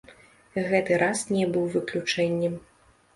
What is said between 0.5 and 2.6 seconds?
Гэты раз не быў выключэннем.